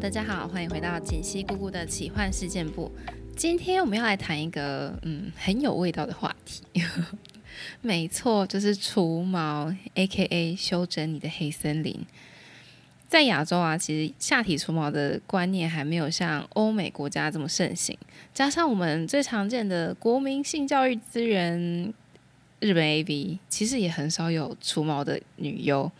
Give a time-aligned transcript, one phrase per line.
[0.00, 2.88] 大家好，欢迎回到锦溪姑姑的奇幻事件部。
[3.34, 6.62] 今天我们要来谈一个嗯很有味道的话题，
[7.82, 10.54] 没错，就是除毛，A.K.A.
[10.54, 12.06] 修整你的黑森林。
[13.08, 17.98] 在亚洲啊，其实下体除毛的观念还没有像欧美国家这么盛行，
[18.32, 21.92] 加上我们最常见的国民性教育资源，
[22.60, 23.40] 日本 A.V.
[23.48, 25.90] 其实也很少有除毛的女优。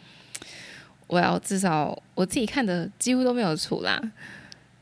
[1.08, 4.00] 我要至少我自己看的几乎都没有除啦，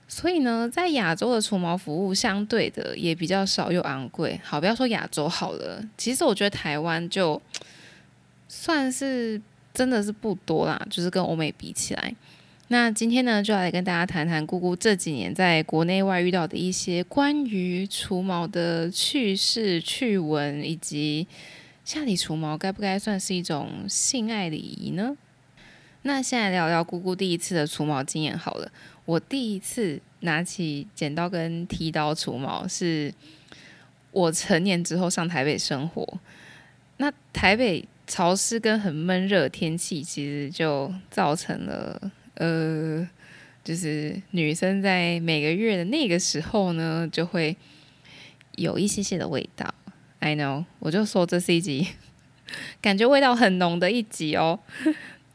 [0.07, 4.39] 所以呢，在亚洲的除毛服务相对的也比较少又昂贵。
[4.45, 7.41] 好，不要说亚洲好了，其实我觉得台湾就
[8.49, 9.41] 算是
[9.73, 12.15] 真的是不多啦，就是跟欧美比起来。
[12.69, 21.29] 那今天呢，就要来跟大家谈谈姑姑这几年在国内外遇到的一些关于除毛的趣事、趣闻，以及
[21.85, 25.16] 下体除毛该不该算是一种性爱礼仪呢？
[26.07, 28.71] 那现在聊聊姑姑第一次的除毛经验好了。
[29.04, 33.12] 我第一次拿起剪刀跟剃刀除毛，是
[34.12, 36.21] 我成年之后上台北生活。
[36.99, 43.07] 那台北潮湿跟很闷热天气，其实就造成了呃，
[43.65, 47.57] 就是女生在每个月的那个时候呢，就会
[48.54, 49.74] 有一些些的味道。
[50.21, 51.88] I know，我就说这是一集
[52.80, 54.60] 感觉味道很浓的一集哦。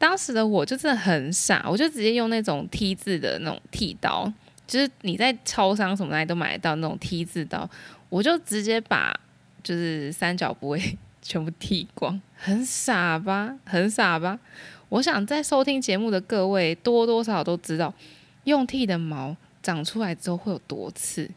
[0.02, 4.32] 当时的我就真的很傻，我就直接用那种 T 字的那种剃刀，
[4.66, 7.70] 就是你在超商什么那里都买得到那种 T 字刀，
[8.08, 9.16] 我就直接把
[9.62, 14.40] 就是三角部位 全部剃光，很傻吧，很傻吧。
[14.88, 17.94] 我想在收听节目的各位多多少少都知道，
[18.42, 21.30] 用剃的毛长出来之后会有多刺，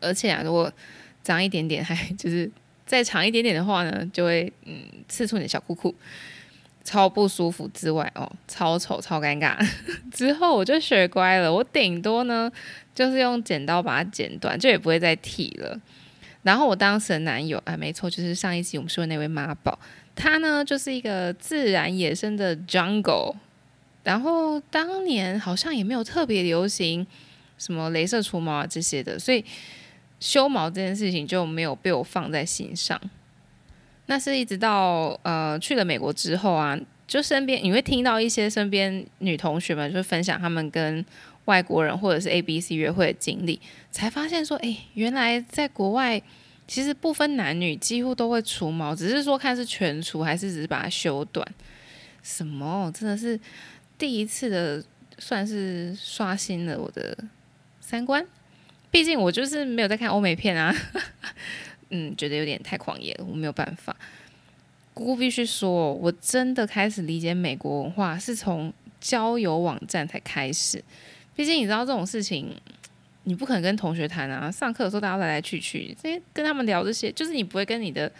[0.00, 0.72] 而且啊，如果
[1.22, 2.50] 长一点点，还 就是
[2.84, 5.94] 再长一点点的话呢，就会嗯刺出你的小裤裤。
[6.86, 9.58] 超不舒服之外，哦，超丑、超尴尬。
[10.12, 12.50] 之后我就学乖了，我顶多呢
[12.94, 15.78] 就是用剪刀把它剪断，就也不会再剃了。
[16.44, 19.76] 然后我当时的男友，啊，没错，就是上一集我们说的那位妈宝，
[20.14, 23.34] 他呢就是一个自然野生的 jungle。
[24.04, 27.04] 然后当年好像也没有特别流行
[27.58, 29.44] 什么镭射除毛啊这些的，所以
[30.20, 33.00] 修毛这件事情就没有被我放在心上。
[34.06, 41.04] 那是一直到呃去了美国之后啊，就身边你会听到一些身边女同学们就分享他们跟
[41.46, 46.20] 外国人或者是 A B C 约会的经历，才发现说，哎，原来在国外
[46.66, 51.46] 其实不分男女，几乎都会除毛，只是说看是全除还是只是把它修短。
[52.22, 52.90] 什么？
[52.92, 53.38] 真的是
[53.96, 54.84] 第一次的，
[55.18, 57.16] 算是刷新了我的
[57.80, 58.26] 三观。
[58.90, 60.74] 毕竟我就是没有在看欧美片啊。
[61.90, 63.94] 嗯，觉得有点太狂野了，我没有办法。
[64.94, 70.82] 姑姑必须说，我真的开始理解美国文化是从交友网站才开始。
[71.34, 72.54] 毕竟你知道这种事情，
[73.24, 74.50] 你不可能跟同学谈啊。
[74.50, 78.10] 上课的时候大家来来去去，这些跟他们聊这些，就是你不会跟你的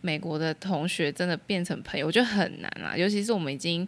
[0.00, 2.96] 美国的同学真的变成朋友，我觉得很难啊。
[2.96, 3.86] 尤其是我们已经。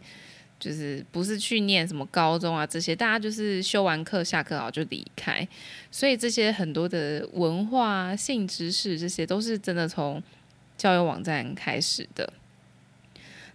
[0.58, 5.46] 就是不是去念什么高中啊这些，大家就是修完课下课后就离开，
[5.90, 10.22] 所以这些很多的文化性知识，这些都是真的从
[10.76, 12.32] 交友网站开始的。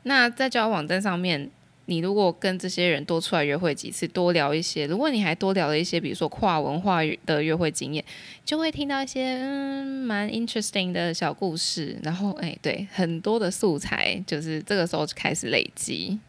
[0.04, 1.50] 那在交友网站上面，
[1.86, 8.04] 你如果跟这些人多出来约会几次，多聊一些，如果你还多聊了一些，比如说跨文化的约会经验，
[8.46, 16.20] 就会听到一些嗯蛮 interesting 的小故事，然后哎对，很多的素材就是这个时候就开始累积。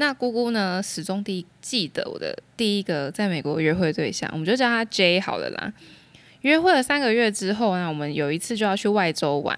[0.00, 0.82] 那姑姑呢？
[0.82, 5.70] 始终第记得我的第一个在美国约会对象，我们就叫他 J 好了啦。
[6.40, 9.54] 约会了三个月之后，那我们有一次就要去外州玩。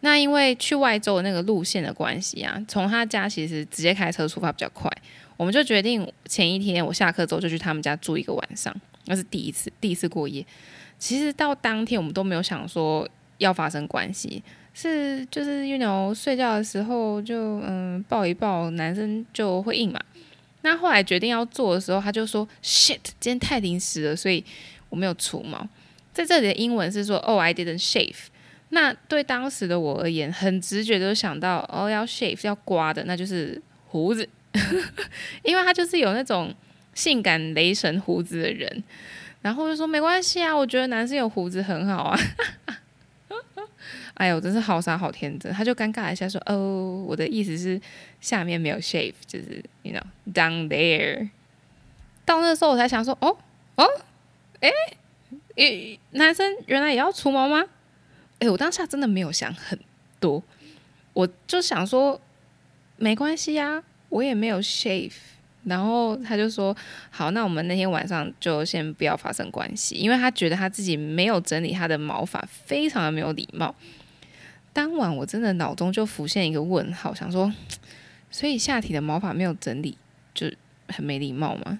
[0.00, 4.90] 那因为去外州的那个路线的关系啊，从他家其实直接开车出发比较快，
[5.36, 8.74] 我们就决定前一天我下课之后就去他们家住一个晚上。
[9.04, 10.42] 那是第一次，第一次过夜。
[10.98, 13.06] 其实到当天我们都没有想说
[13.36, 14.42] 要发生关系。
[14.74, 20.00] 是，就是，you know，睡觉的时候就嗯抱一抱，男生就会硬嘛。
[20.62, 24.44] 那后来决定要做的时候，他就说 shit，今天太临时了，所以
[24.88, 25.68] 我没有除毛。
[26.12, 28.16] 在这里的英文是说 oh I didn't shave。
[28.70, 34.26] 那对当时的我而言，很直觉就想到哦要 shave 要刮的，那就是胡子，
[35.44, 36.54] 因为他就是有那种
[36.94, 38.82] 性感雷神胡子的人。
[39.42, 42.18] 然后就说没关系啊，我觉得男生有胡子很好啊。
[44.22, 45.52] 哎呦，真是好傻好天真！
[45.52, 47.80] 他就尴尬一下说：“哦，我的意思是
[48.20, 51.28] 下面没有 shave，就是 you know down there。”
[52.24, 53.36] 到那时候我才想说：“哦
[53.74, 53.84] 哦，
[54.60, 54.70] 哎，
[55.56, 57.64] 诶，男生原来也要除毛吗？”
[58.38, 59.76] 哎，我当下真的没有想很
[60.20, 60.40] 多，
[61.14, 62.20] 我就想说
[62.98, 65.14] 没关系呀，我也没有 shave，
[65.64, 66.76] 然后他就说
[67.10, 73.74] ：“好，那我们那天晚上就先不要发生关系，因为他觉得他自己没有整理他的毛发，非常的没有礼貌。”
[74.72, 77.52] 当晚我真的脑中就浮现一个问号，想说：
[78.30, 79.96] 所以下体的毛发没有整理，
[80.32, 80.50] 就
[80.88, 81.78] 很没礼貌吗？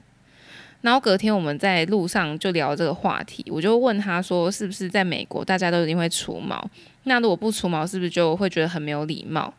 [0.83, 6.69] 然后隔天我们在路上就聊这个话题，我就问他说：“是不是在美国大家都一定会除毛？
[7.05, 9.55] 那如果不除毛，是不是就会觉得很没有礼貌？”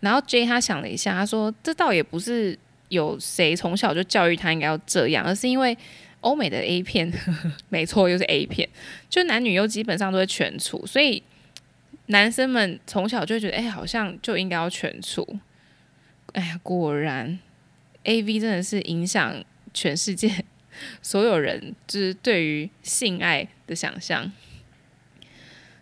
[0.00, 2.58] 然后 J 他想了一下，他说：“这倒也不是
[2.88, 5.78] 有谁从小就教育他应该要这样，而是因为
[6.22, 7.10] 欧美的 A 片，
[7.70, 8.68] 没错，又是 A 片，
[9.08, 11.22] 就男女优基本上都会全除，所以
[12.12, 15.26] 男生们从小就觉得，哎，好像就应该要全处。
[16.34, 17.38] 哎呀，果然
[18.04, 19.42] A V 真的是影响。”
[19.74, 20.30] 全世界
[21.00, 24.30] 所有人就是对于性爱的想象。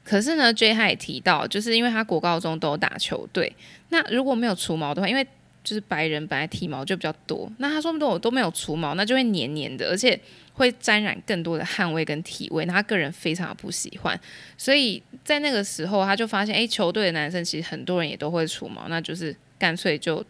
[0.05, 3.53] 可是呢，J 他也提到，就是因为他国高中都打球队，
[3.89, 5.27] 那如果没有除毛的话，因为
[5.63, 10.19] 就是白人本来体毛就比较多，那他说如果都没有除毛，那就会黏黏的，而且
[10.55, 14.19] 会沾染更多的汗味跟体味，那他个人非常的不喜欢。
[14.57, 20.25] 所以在那个时候，他就发现，哎，球队的男生其实很多人也都会除毛，那就是干脆就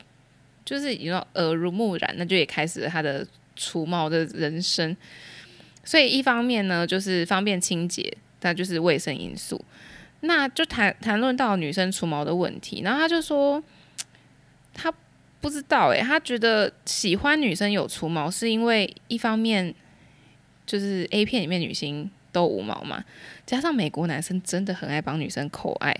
[0.65, 3.27] 就是你说耳濡目染，那就也开始了他的。
[3.57, 4.97] 除毛的人生，
[5.85, 9.63] 所以一方面呢，就是方便清洁，那就是卫生因素。
[10.21, 13.63] 那就谈谈论到女生除毛的问题，然后他就说，
[14.73, 14.91] 他
[15.41, 19.75] 不知道诶，他觉得喜欢女生有除毛，是因为一方面
[20.67, 23.03] 就是 A 片里面女星都无毛嘛，
[23.47, 25.97] 加上美国男生真的很爱帮女生口爱，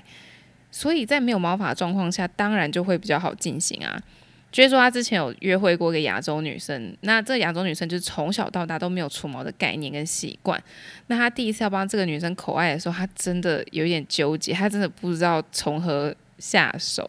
[0.71, 4.01] 所以在没有毛发状况下，当然就会比较好进行啊。
[4.53, 10.61] 就是说，他之前有约会过一个亚洲女生，那这亚洲女生就是从小到大都没有除毛的概念跟习惯。
[11.07, 17.09] 那他第一次要帮这个女生口爱的时候，他真的有点纠结，他真的不知道从何下手。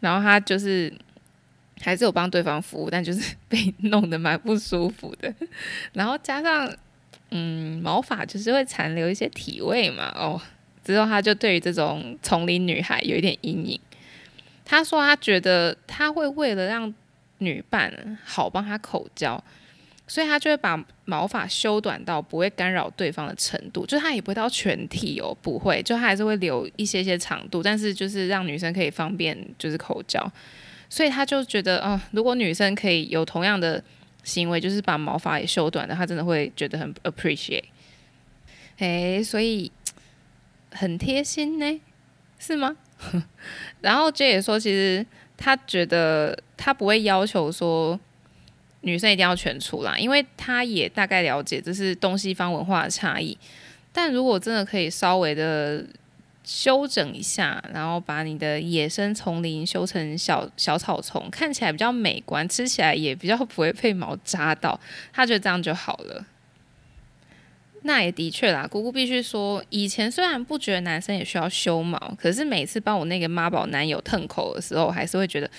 [0.00, 0.92] 然后他就是
[1.80, 5.34] 还是有帮对方服务，但就是 被弄得蛮不舒服的。
[5.92, 6.72] 然后加上，
[7.30, 10.40] 嗯，毛发就是会残留一些体味嘛，哦，
[10.84, 13.80] 之后他就对于这种丛林女孩有一点阴影。
[14.66, 16.92] 他说：“他觉得他会为了让
[17.38, 19.42] 女伴好帮他口交，
[20.08, 30.32] 所以他就会把毛发修短到不会干扰对方的程度，就他也不会到全体哦，不会，就他还是会留一些些长度，但是就是让女生可以方便就是口交。
[30.94, 33.82] 所以他就觉得，哦，如果女生可以有同样的
[34.22, 37.64] 行为，就是把毛发也修短的，他真的会觉得很 appreciate。
[38.78, 39.72] 诶，所以
[40.70, 41.80] 很贴心呢，
[42.38, 42.76] 是吗？”
[43.82, 45.04] 然后 J 也说，其实
[45.36, 47.98] 他觉得他不会要求说
[48.82, 53.36] 女生一定要全出啦，因为他也大概了解这是东西方文化的差异。
[53.92, 55.84] 但如果真的可以稍微的
[56.44, 64.78] 修整一下，然后把你的野生丛林修成小小草丛，看起来比较美观，吃起来也比较不会被毛扎到，
[65.12, 66.26] 他觉得这样就好了。
[67.86, 75.50] 那也的确啦，姑姑必须说，以前虽然不觉得男生也需要修毛，可是每次帮我那个妈宝男友腾口的时候，还是会觉得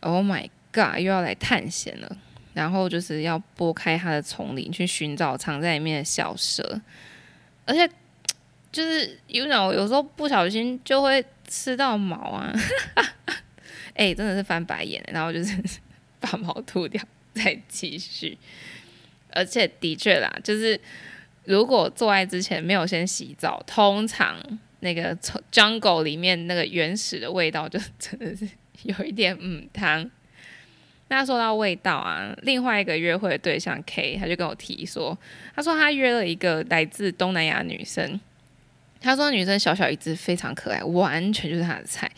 [0.00, 2.16] ，Oh my god，又要来探险了，
[2.52, 6.80] 然后就是要拨开他的丛林去寻找藏在里面的小蛇，
[7.64, 7.88] 而且
[8.74, 12.52] 就是有种有时候不小心就会吃到毛啊，
[13.94, 15.56] 哎，真的是翻白眼，然后就是
[16.20, 17.02] 把毛吐掉
[17.32, 18.36] 再继续，
[19.30, 20.78] 而且的确啦，就是。
[21.46, 24.34] 如果做爱之前没有先洗澡，通常
[24.80, 28.48] 那个从 jungle 里面那个原始的味道就 真的是
[28.84, 30.10] 有一点嗯汤。
[31.08, 35.18] 那说到味道啊，另外一个约会对象 K，他就跟我提说，
[35.54, 38.18] 他说他约了一个来自东南亚女生，
[39.04, 42.10] 他说女生小小一只，非常可爱，完全就是他的菜。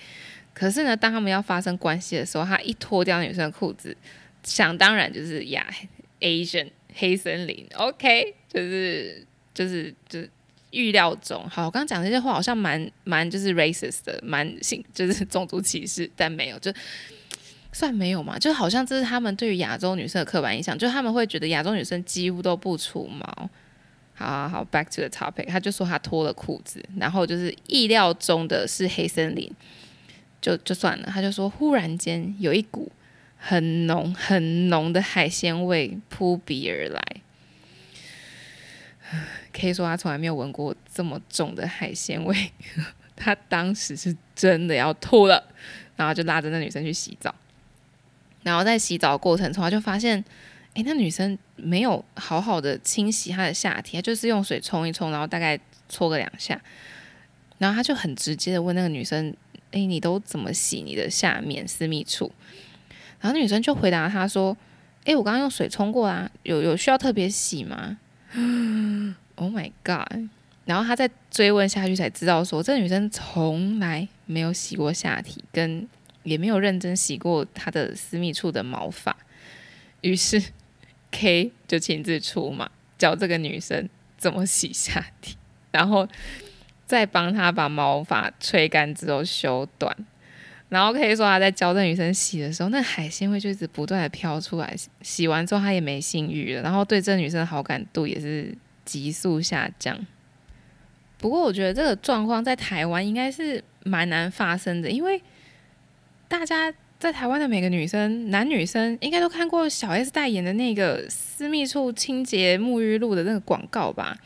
[0.55, 3.95] 可是呢，当他们要发生关系的时候，他一脱掉女生的裤子，
[4.43, 5.67] 想当然就是呀，
[6.21, 8.35] Asian 黑森林，OK。
[8.49, 10.31] 就是就是就是
[10.71, 16.73] 预料中，好，我刚刚讲这些话好像蛮蛮就是 racist 的，蛮性就是种族歧视，但没有，就
[17.71, 23.51] 算没有嘛，就好像这是他们对于亚洲女生的刻板印象，就他们会觉得亚洲女生几乎都不出毛。
[24.19, 29.53] 好好好，back to the topic，他就说他脱了裤子，然后就是意料中的是黑森林，
[30.41, 32.91] 就就算了，他就说忽然间有一股
[33.37, 37.03] 很浓很浓的海鲜味扑鼻而来。
[39.53, 42.51] 可以说他从来没有闻过这么重的海鲜味，
[43.15, 45.47] 他当时是真的要吐了，
[45.95, 47.35] 然后就拉着那女生去洗澡，
[48.43, 50.25] 然后在洗澡过程中，他就发现，
[50.77, 56.61] 哎，那女生没有好好的清洗她的下体，她就是用水冲一冲，然后大概搓个两下，
[57.57, 59.35] 然后他就很直接的问那个女生，
[59.73, 62.31] 哎，你都怎么洗你的下面私密处？
[63.21, 64.57] 然后女生就回答他说。
[65.07, 67.97] 诶，我刚刚用水冲过啊，有有需要特别洗吗
[69.37, 70.29] ？Oh my god！
[70.65, 75.89] 然后他再追问下去才知道，说这女生从来没有洗过下体，跟
[76.25, 79.17] 也没有认真洗过她的私密处的毛发。
[80.01, 80.43] 于是
[81.19, 85.37] K 就亲自出马，教这个女生怎么洗下体，
[85.71, 86.07] 然后
[86.85, 89.97] 再帮她把毛发吹干之后修短。
[90.69, 94.75] 然后可以说他在教这女生洗的时候，那海鲜会就一直不断的飘出来。
[95.01, 98.53] 洗完之后他也没性欲了，然后对这女生的好感度也是
[98.85, 99.97] 急速下降。
[101.19, 105.23] 不过我觉得这个状况在台湾应该是蛮难发生的，因为
[106.27, 114.17] 大家在台湾的每个女生，男女生应该都看过小 S 代言的那个私密处清洁沐浴露的那个广告吧。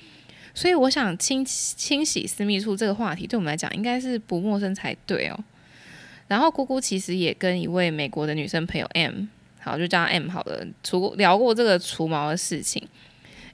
[0.55, 5.45] 所以我想清清洗私密处这个话题，对我们来讲应该是不陌生才对哦。
[6.29, 9.27] 然后姑姑其实也跟一位美国的女生朋友 M，
[9.59, 12.87] 好就叫 M 好了，除聊过这个除毛的事情。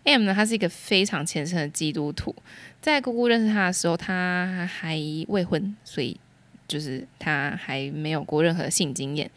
[0.05, 2.35] M 呢，她是一个非常虔诚的基督徒。
[2.83, 4.97] 在姑姑认识他的时候，他还
[5.29, 6.21] 未婚，所以
[6.67, 9.31] 就是他还没有过任何性经验。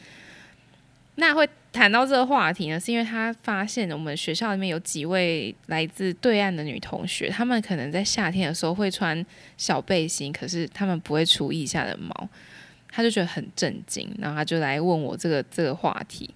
[1.16, 9.26] 那会谈到这个话题呢，是因为他发现我们学校里面有几位来自对岸的女同学，她们可能在夏天的时候会穿
[9.58, 12.30] 小背心，可是她们不会除腋下的毛，
[12.90, 16.34] 他就觉得很震惊，然后他就来问我这个 这个话题。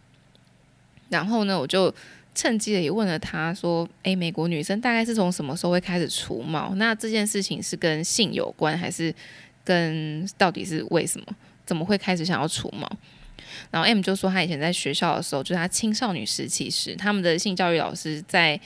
[1.10, 1.94] 然后呢，我就。
[2.36, 6.74] 趁机的也问了他说：“诶，美国女生大概是从什么时候会开始除毛？
[6.78, 9.14] 那这件事情是跟性有关，还是
[9.64, 11.26] 跟到底是为什么？
[11.66, 12.90] 怎么会开始想要除毛？”
[13.72, 18.60] 然后 M 就说他以前在学校的时候，就是他青少年时期时，他们的性教育老师在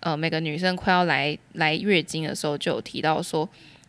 [0.00, 3.48] 呃每个女生快要来来月经的时候，就有提到说，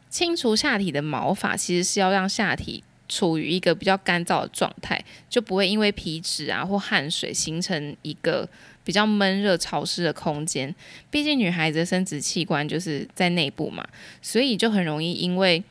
[0.09, 8.47] 清除下体的毛发其实是要让下体处于一个比较干燥的状态，就不会因为皮脂啊或汗水形成一个。
[8.83, 10.73] 比较闷热潮湿的空间，
[11.11, 13.85] 毕竟女孩子的生殖器官就是在内部嘛，
[14.21, 15.61] 所以就很容易因为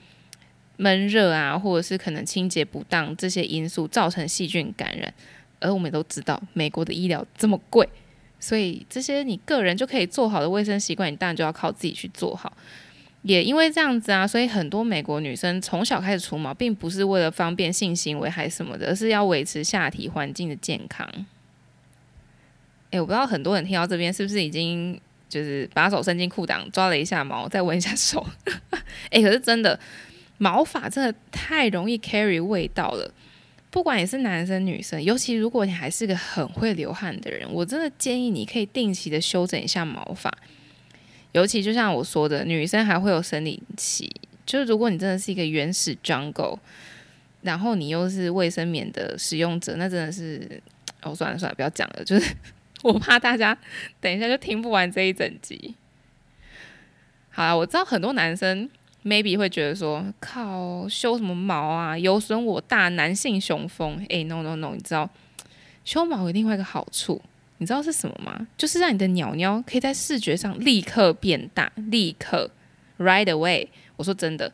[0.76, 5.12] 闷热啊，或者是可能清洁不当这些因素造成细菌感染。
[5.58, 7.88] 而我们都知道，美国的医疗这么贵，
[8.38, 12.52] 所以这些你个人就可以做好的卫生习惯，你当然就要靠自己去做好。
[13.22, 21.08] 也因为这样子啊，所以很多美国女生从小开始除毛，并不是为了方便性行为还是什么的，而是要维持下体环境的健康。
[22.90, 28.24] 哎，我不知道很多人听到这边是不是已经就是把手伸进裤裆抓了一下毛，再闻一下手。
[29.10, 29.80] 哎，可是真的
[30.38, 33.12] 毛发真的太容易 carry 味道了，
[33.70, 40.32] 不管你是男生女生，尤其如果你还是个很会流汗的人，我真的建议你可以定期的修整一下毛发。
[41.32, 44.10] 尤其就像我说的，女生还会有生理期，
[44.44, 46.58] 就是如果你真的是一个原始 jungle，
[47.42, 50.62] 然后你又是卫生棉的使用者，那真的是
[51.02, 52.34] 哦，算了算了，不要讲了，就是。
[52.82, 53.56] 我怕大家
[54.00, 55.74] 等一下就听不完这一整集。
[57.30, 58.68] 好了，我知道很多男生
[59.06, 64.04] maybe 会觉得说，靠，修什么毛啊，有损我大男性雄风。
[64.08, 65.08] 诶 n o no no，你知道
[65.84, 67.22] 修毛有另外一个好处，
[67.58, 68.48] 你知道是什么吗？
[68.58, 72.50] 就是让你的鸟鸟可以在视觉上立刻变大，立刻
[72.98, 73.68] right away。
[73.94, 74.52] 我说真的，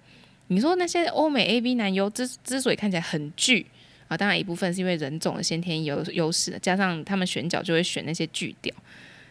[0.48, 3.66] 你说那些欧美 A B 男优之之所以看起来很巨。
[4.08, 8.74] 啊，当然一部分是因为人种的先天优优势，加上他们选角就会选那些巨屌。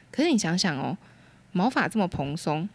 [0.10, 0.98] 可是你想想哦，
[1.51, 2.68] 毛发这么蓬松，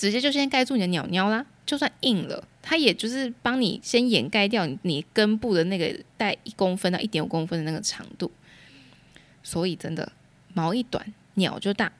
[0.00, 1.44] 直接就先盖住你的鸟鸟啦。
[1.66, 8.32] 就算硬了，它也就是帮你先掩盖掉你根部的那个带一公分到一点五公分的那个长度。
[9.42, 10.10] 所以真的
[10.54, 11.92] 毛一短，鸟就大。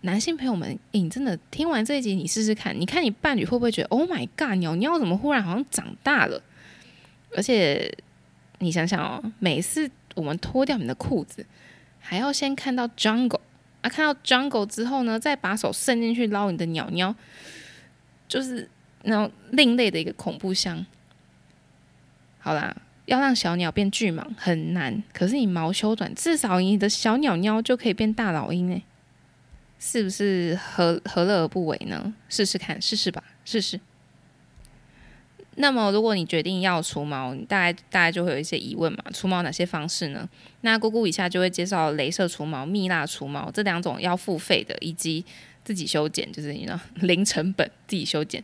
[0.00, 6.42] 男性朋友们，你真的听完这一集，你试试看，你看你伴侣会不会觉得，Oh my god，鸟鸟怎么忽然好像长大了？
[7.36, 7.96] 而且，
[8.60, 11.46] 你想想哦，每次我们脱掉你的裤子，
[12.00, 13.40] 还要先看到 jungle
[13.84, 17.14] 啊，看到 jungle 之后呢，再把手伸进去捞你的鸟鸟，
[18.26, 18.66] 就是
[19.02, 20.86] 那种另类的一个恐怖箱。
[22.38, 22.74] 好啦，
[23.04, 28.82] 要让小鸟变巨蟒很难，可是你毛修短，至少你的小鸟鸟就可以变大老鹰诶，
[29.78, 32.14] 是不是何何乐而不为呢？
[32.30, 33.78] 试试看，试试吧，试试。
[35.56, 39.04] 那么，如果你决定要除毛，你大概大概就会有一些疑问嘛？
[39.12, 40.28] 除毛哪些方式呢？
[40.62, 45.24] 那姑姑以下就会介绍镭射除毛、蜜蜡除毛这两种要付费的，以及
[45.62, 48.42] 自己修剪，就是你知道零成本自己修剪。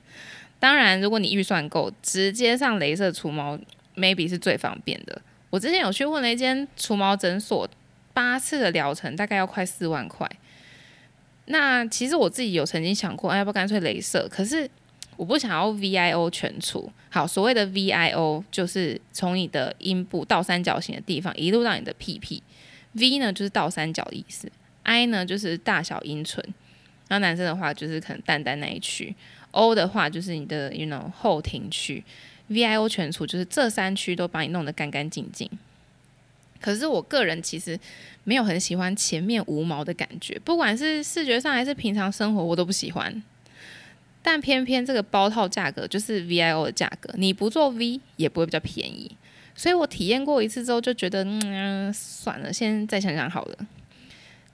[0.58, 3.58] 当然，如果你预算够，直接上镭射除毛
[3.96, 5.20] ，maybe 是最方便的。
[5.50, 7.68] 我之前有去问了一间除毛诊所，
[8.12, 10.30] 八次的疗程大概要快四万块。
[11.46, 14.28] 那其实我自己有曾经想过，要不干脆镭射？
[14.30, 14.70] 可是。
[15.20, 22.42] 我不想要 VIO 全除，好，所谓的 VIO 就是从你的阴部倒三角形的地方一路到你的屁屁。
[22.94, 24.50] V 呢就是倒三角的意思
[24.82, 26.42] ，I 呢就是大小阴唇，
[27.06, 29.14] 然后男生的话就是可能蛋蛋那一区
[29.50, 32.02] ，O 的话就是你的 you know 后庭区
[32.48, 35.50] ，V I O 全除就是这三区都把你弄得干干净净。
[36.62, 37.78] 可是我个人其实
[38.24, 43.22] 没有很喜欢前面无毛的感觉，不管是视觉上还是平常生活，我都不喜欢。
[44.22, 49.10] 但偏偏这个包套价格就是 VIO 的价格，你不做 V 也不会比较便宜。
[49.54, 53.56] 所以我体验过一次之后就觉得，嗯，算了，先再想想好了。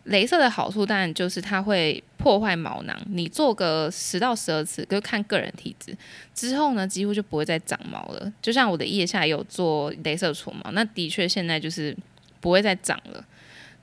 [0.07, 5.97] 镭射的好处当然就是它会破坏毛囊，你做个十到十二次，就看个人体质。
[6.33, 8.33] 之后呢，几乎就不会再长毛了。
[8.41, 11.97] 就像我的腋下有做镭射除毛，那的确现在就是
[12.41, 13.25] 不会再长了。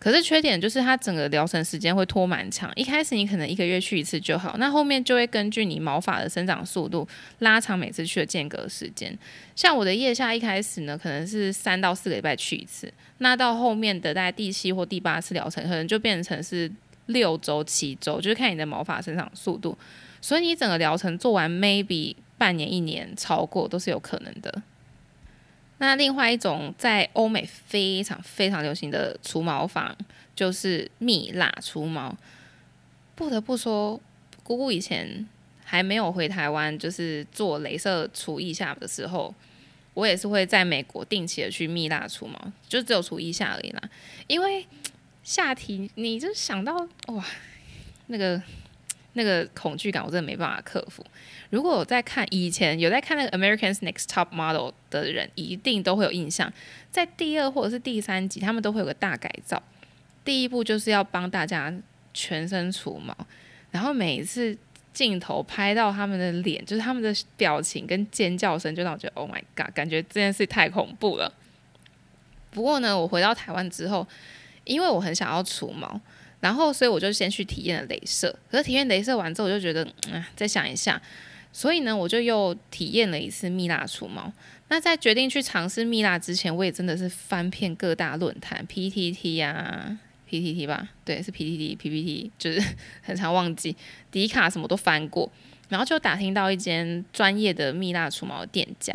[0.03, 7.07] 可是缺点就是它整个疗程时间会拖蛮长，一开始你可能一个月去一次就好，那后面就会根据你毛发的生长速度
[7.39, 9.17] 拉长每次去的间隔时间。
[9.55, 16.69] 像我的腋下一开始呢，可能是三到四个礼拜去一次，那到后面的大概第七或第八次疗程，可能就变成是
[17.05, 19.77] 六周、七周，就是看你的毛发生长速度。
[20.19, 24.61] 所以你整个疗程做完，maybe 半年、一年超过都是有可能的。
[25.83, 29.93] 那另外一种在欧美非常非常流行的除毛法，
[30.33, 32.15] 就是蜜蜡除毛。
[33.15, 33.99] 不得不说，
[34.43, 35.27] 姑姑以前
[35.65, 39.35] 还没有回台湾，就是做镭射除腋下的时候，
[39.93, 43.81] 我也是会在美国定期的去蜜蜡除毛，就只有除腋下而已啦。
[44.27, 44.65] 因为
[45.21, 47.25] 下体，你就想到哇，
[48.07, 48.41] 那个。
[49.15, 51.05] 那个恐惧感我真的没办法克服。
[51.53, 56.51] 如果我在看以前有在看那个《Americans Next Top Model》的人，一定都会有印象。
[56.89, 59.61] 在第二或者是第三集，他们都会有个大改造。
[60.25, 61.71] 第一步就是要帮大家
[62.11, 63.15] 全身除毛，
[63.69, 64.57] 然后每一次
[64.95, 71.31] 镜头拍到他们的脸，就是他们的表情跟尖叫声，就让我觉得 Oh my God，感觉这件事太恐怖了。
[72.49, 74.07] 不过呢，我回到台湾之后，
[74.63, 76.01] 因为我很想要除毛。
[76.39, 78.35] 然后，所以我就先去体验了镭射。
[78.49, 80.99] 可是体验镭射完之后，我就觉得，嗯，再想一下。
[81.53, 84.33] 所以呢，我就又体验了一次蜜蜡除毛。
[84.69, 89.97] 那在决定去尝试蜜蜡之前，我也真的是翻遍各大论坛，PTT 呀
[90.29, 92.61] ，PTT 吧，对，是 PTT，PPT，就是
[93.03, 93.75] 很常忘记，
[94.11, 95.31] 迪卡什么都翻过。
[95.69, 98.93] 然后就打听到一间专业的蜜蜡除毛店家，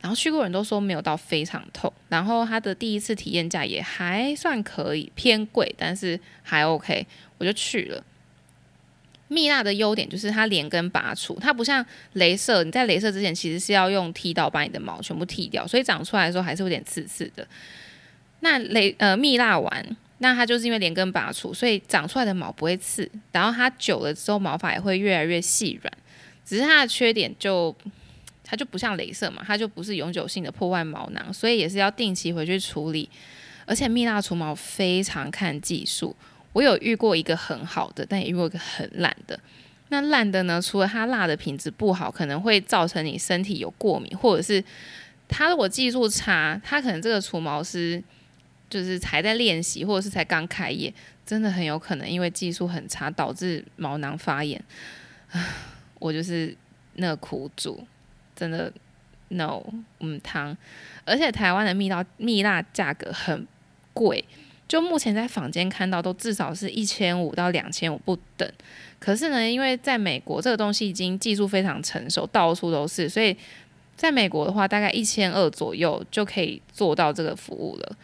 [0.00, 7.06] 然后去过人都说没有到非常痛，然后他的第一次体验价也还算可以，偏贵，但是还 OK，
[7.38, 8.02] 我就去了。
[9.28, 11.84] 蜜蜡的优点就是它连根拔除，它不像
[12.14, 17.46] 镭射，你在镭射之前其实是要用剃刀把你的毛全部剃掉，所以长出来的时候还是有点刺刺的。
[18.40, 25.92] 那镭呃蜜蜡完，那它就是因为连根拔除，所以长出来的毛不会刺，然后它久了之后毛发也会越来越细软。
[26.44, 27.74] 只是它的缺点就，
[28.44, 33.08] 它就不像镭射嘛，它就不是永久性的破坏毛囊，所以也是要定期回去处理。
[33.64, 36.14] 而且蜜蜡除毛非常看技术，
[36.56, 39.38] 我有遇过一个很好的，但也遇过一个很烂的。
[39.90, 44.64] 那烂的呢，除了它蜡的品质不好，可能会造成你身体有过敏，或者是
[45.28, 48.02] 它如果技术差，它可能这个除毛师
[48.70, 50.90] 就是才在练习，或者是才刚开业，
[51.26, 54.58] 真的很有可能因为技术很差导致毛囊发炎。
[55.98, 56.56] 我就是
[56.94, 57.86] 那个苦主，
[58.34, 58.72] 真的
[59.28, 59.62] no，
[60.00, 60.56] 嗯汤，
[61.04, 63.46] 而且台湾的蜜蜡蜜蜡价格很
[63.92, 64.24] 贵，
[64.68, 68.50] 就目前在坊间看到都至少是一千五到两千五不等。
[68.98, 73.36] 可是呢，因为在美国这个东西已经技术非常成熟，到处都是，所以
[73.94, 77.96] 在美国的话，大概一千二左右就可以做到这个服务了。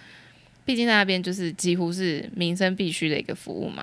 [0.65, 3.83] 毕竟在那边就是几乎是民生必须的一个服务嘛。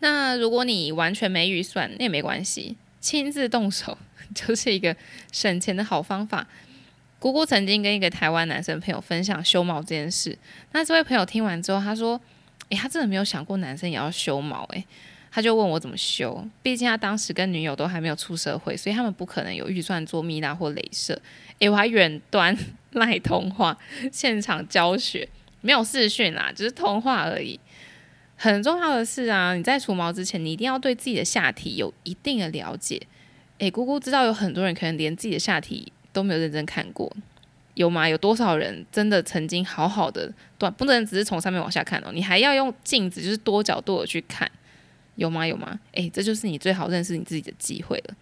[0.00, 3.98] 那如果你完全没预算，那也没关系，亲自动手
[4.32, 4.94] 就是一个
[5.32, 6.46] 省钱的好方法。
[7.18, 10.38] 姑姑曾经跟一个台湾男生朋友分享修毛这件事，
[10.72, 12.20] 那这位朋友听完之后，他说
[12.70, 14.84] ：“诶，他真的没有想过男生也要修毛。”诶，
[15.30, 21.20] 他就问我怎么修，毕竟他当时跟女友都还没有出社会，所以他们不可能有预算做蜜蜡或镭射。
[21.58, 22.56] 诶，我还远端
[22.92, 23.76] 赖通话，
[24.12, 25.28] 现场教学，
[25.60, 27.58] 没有视讯啦，只是通话而已。
[28.36, 33.02] 很重要的是啊，你在除毛之前，你一定要对自己的下体有一定的了解。
[33.58, 37.10] 诶，姑姑知道有很多人可能连自己的下体都没有认真看过，
[37.74, 38.08] 有吗？
[38.08, 40.72] 有多少人真的曾经好好的断？
[40.72, 44.50] 不能只是从上面往下看哦，你还要用镜子，就是多角度的去看，
[45.16, 45.46] 有吗？
[45.46, 45.78] 有吗？
[45.92, 48.14] 诶，这就是你最好认识你自己的机会了。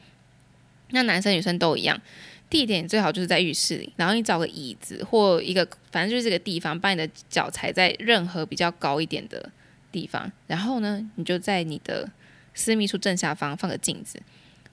[0.91, 2.01] 那男生女生都一样，
[2.49, 9.51] 地点最好就是在浴室里，然后你找个椅子或一个，反正就是这个地方，把你的脚踩在任何比较高一点的。
[9.93, 12.11] 地方，然后呢，你就在你的
[12.53, 14.21] 私密处正下方放个镜子，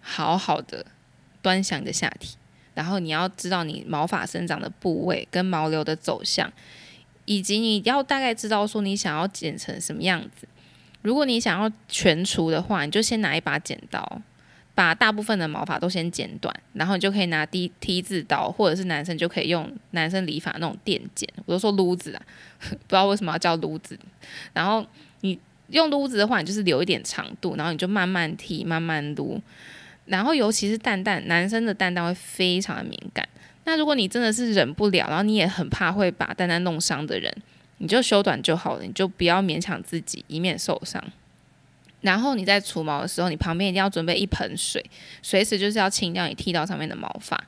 [0.02, 0.86] 好好的
[1.41, 2.36] 端详你的下体，
[2.73, 6.51] 然后你要知道你毛发生长的部位跟毛流的走向，
[7.25, 10.47] 以及你要大概知道说你想要剪成什么样子。
[11.01, 14.21] 如果你想要全除的话，你就先拿一把剪刀，
[14.73, 22.21] 把大部分的毛发都先剪短，然后你就可以拿 T T 字刀，或者是男生就可以用男生理发那种电剪，我都说撸子啊，
[22.59, 23.99] 不知道为什么要叫撸子。
[24.53, 24.86] 然后
[25.21, 29.41] 你用撸子的话，你就是留一点长度，然后你就慢慢剃，慢慢撸。
[30.05, 33.27] 然后尤其是蛋蛋，男生的蛋蛋会非常的敏感。
[33.65, 37.33] 那如果你真的是忍不了，然后你也很怕会把蛋蛋弄伤的人，
[37.77, 41.01] 你就修短就好了，你就不要勉强自己，以免受伤。
[42.01, 44.83] 然后你在除毛的时候，你旁边一定要准备一盆水，
[45.21, 47.41] 随时就是要清掉你剃刀上面的毛发。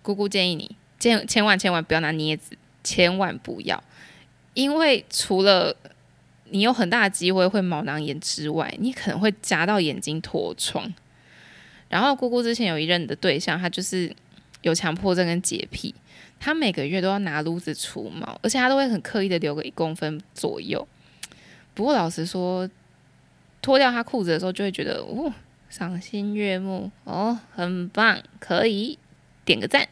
[0.00, 3.84] 姑姑建议你，千千万千万不要拿镊子，千万不要，
[4.54, 5.76] 因为除了
[6.48, 10.94] 你有很大的机会会毛囊炎之外，你可能会夹到眼睛脱窗。
[11.88, 14.14] 然后姑姑之前有一任的对象，他就是
[14.62, 15.94] 有强迫症跟洁癖，
[16.40, 20.86] 他每个月都要拿撸子除毛，而且他都会很刻意的留个一公分左右。
[21.74, 22.68] 不过老实说，
[23.62, 25.32] 脱掉他裤子的时候，就会觉得哦，
[25.68, 28.98] 赏心悦目哦，很棒，可以
[29.44, 29.86] 点个赞。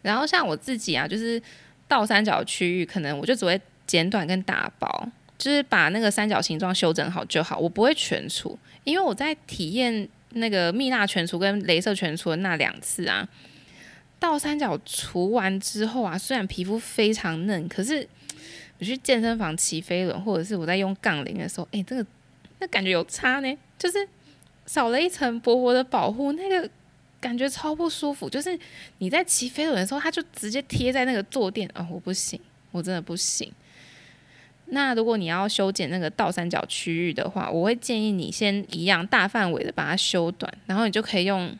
[0.00, 1.40] 然后像我自己啊，就是
[1.86, 5.08] 倒三角区域，可能我就只会剪短跟打薄，
[5.42, 8.56] 就是把那个三角形状修整好就好，我不会全除。
[8.84, 13.28] 因为我在体验那个蜜蜡全除跟镭射全除的那两次啊，
[14.20, 18.06] 倒三角除完之后啊，虽然皮肤非常嫩，可是
[18.78, 22.06] 我去健身房骑飞轮，或者是我在用杠铃的时候，哎，这个
[22.60, 24.08] 那感觉有差呢，就是
[24.66, 26.70] 少了一层薄薄的保护，那个
[27.20, 28.30] 感觉超不舒服。
[28.30, 28.56] 就是
[28.98, 33.52] 你在骑飞轮的时候，它就直接贴在那个坐垫啊，我不行，我真的不行。
[34.66, 41.54] 那如果你要修剪那个倒三角区域的话，我会建议你先一样大范围的把它修短，然后你就可以用。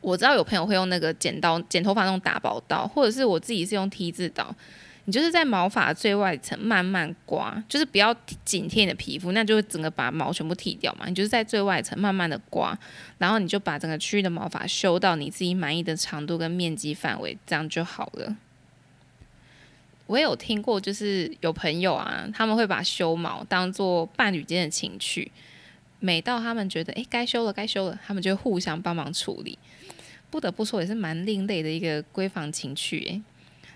[0.00, 4.54] 我知道有朋友会用那个剪刀剪头发那种打薄刀，或者是我自己是用 T 字刀。
[5.04, 11.06] 你就是在毛发最外层慢慢刮，就是不要紧贴你的皮肤，那就会整个把毛全部剃掉嘛。
[11.08, 12.78] 你就是在最外层慢慢的刮，
[13.18, 18.36] 然后你就把整个区域的毛发修到你自己满意的长度跟面积范围，这样就好了。
[20.08, 25.30] 我也有听过，就是有朋友啊，他们会把修毛当做伴侣间的情趣，
[26.00, 29.58] 每到他们觉得诶该修了该修了，他们就会互相帮忙处理。
[30.30, 33.22] 不得不说，也是蛮另类的一个闺房情趣诶。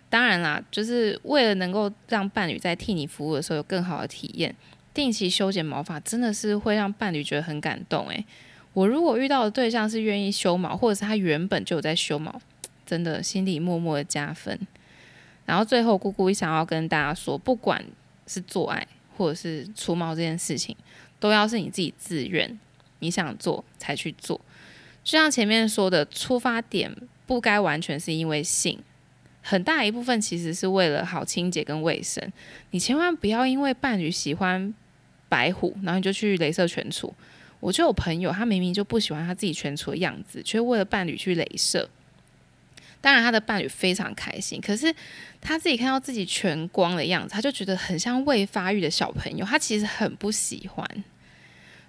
[0.09, 4.55] 当然啦，就是为了能够让伴侣在替你服务的时候有更好的体验，
[4.95, 8.25] 定期修剪毛发真的是会让伴侣觉得很感动诶。
[8.73, 12.41] 我如果遇到的对象是愿意修毛，或者是他原本就有在修毛，
[12.87, 14.59] 真的心里默默的加分。
[15.45, 17.85] 然后最后，姑姑想要跟大家说，不管
[18.27, 20.77] 是做爱或者是除毛这件事情，
[21.19, 22.59] 都要是你自己自愿，
[23.01, 24.41] 你想做才去做。
[25.05, 26.95] 就像前面说的，出发点
[27.27, 28.79] 不该完全是因为性，
[29.43, 32.33] 很大一部分其实是为了好清洁跟卫生。
[32.71, 34.73] 你千万不要因为伴侣喜欢
[35.29, 37.13] 白虎，然后你就去镭射全除。
[37.59, 41.89] 我就有朋友，他明明就不喜欢他自己全除的样子，却为了伴侣去镭射。
[43.03, 44.95] 当然，他的伴侣非常开心，可是
[45.41, 51.05] 他自己看到自己全光的样子，他就觉得很像未发育的小朋友，他其实很不喜欢。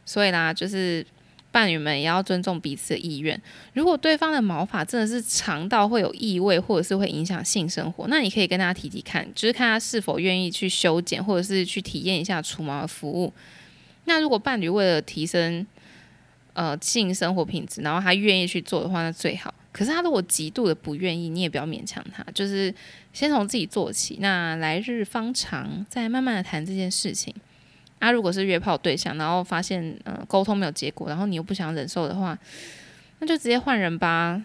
[0.05, 1.05] 所以啦，就是
[1.51, 3.39] 伴侣们也要尊重彼此的意愿。
[3.73, 13.31] 如果对方的毛发真的是长到会有异味，或者是会影响性生活，那你可以跟他提提看，就是看他是否愿意去修剪，或者是去体验一下除毛的服务。
[14.05, 15.65] 那如果伴侣为了提升
[16.53, 19.53] 呃性生活品质，然后他愿意去做的话，那最好。
[19.73, 22.73] 可是他如果极度的不愿意，你也不要勉强他，就是
[23.11, 24.19] 先从自己做起。
[24.21, 27.33] 那来日方长，再慢慢的谈这件事情。
[27.97, 32.37] 啊，如果是约炮对象，然后发现嗯沟通没有结果，然后你又不想忍受的话，
[33.17, 34.43] 那就直接换人吧。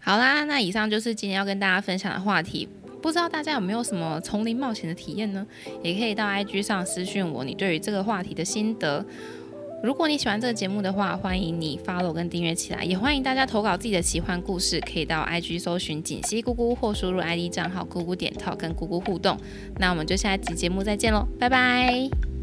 [0.00, 2.68] 好啦，那以上就是今天要跟大家分享的话题。
[3.00, 5.46] 不知道大家有没有什么丛林冒险的体验呢？
[5.82, 9.06] 也可以到 IG 上私讯我，你对于这个话题的心得。
[9.82, 19.38] 如果你喜欢这个节目的话，欢迎你 follow 跟订阅起来，也欢迎大家投稿自己的奇幻故事，可以到 IG 搜寻锦溪姑姑或输入 ID 账号姑姑点套跟姑姑互动。
[19.78, 22.37] 那我们就下一集节目再见喽，拜拜。